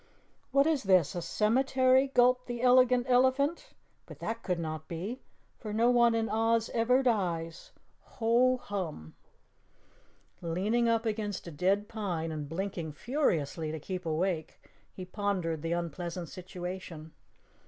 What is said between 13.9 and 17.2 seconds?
awake, he pondered the unpleasant situation.